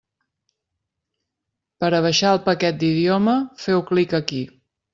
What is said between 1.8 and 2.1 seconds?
Per a